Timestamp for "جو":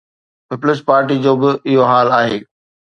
1.25-1.33